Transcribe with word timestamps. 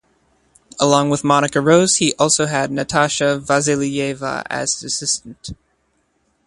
Along 0.79 1.11
with 1.11 1.23
Monica 1.23 1.61
Rose, 1.61 1.97
he 1.97 2.15
also 2.17 2.47
had 2.47 2.71
Natasha 2.71 3.39
Vasylyeva 3.39 4.41
as 4.49 4.83
assistant. 4.83 5.49